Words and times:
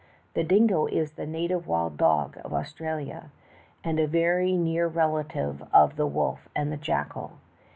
The 0.33 0.43
dingo 0.43 0.87
is' 0.87 1.11
the 1.11 1.27
native 1.27 1.67
wild 1.67 1.95
dog 1.95 2.39
of 2.43 2.55
Australia, 2.55 3.29
and 3.83 3.99
a 3.99 4.07
very 4.07 4.57
near 4.57 4.87
relative 4.87 5.63
of 5.71 5.95
the 5.95 6.07
wolf 6.07 6.49
and 6.55 6.71
the 6.71 6.77
jackal. 6.77 7.33